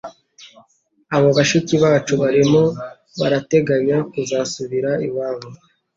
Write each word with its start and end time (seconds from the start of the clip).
abo 1.15 1.29
bashiki 1.37 1.75
bacu 1.83 2.13
barimo 2.21 2.63
barateganya 3.19 3.97
kuzasubira 4.11 4.91
iwabo 5.07 5.47